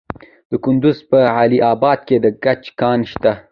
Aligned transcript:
د 0.49 0.51
کندز 0.63 0.97
په 1.09 1.19
علي 1.37 1.59
اباد 1.73 1.99
کې 2.07 2.15
د 2.23 2.25
ګچ 2.43 2.63
کان 2.79 2.99
شته. 3.11 3.33